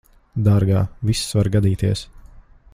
[0.47, 0.79] Dārgā,
[1.09, 2.05] viss var gadīties.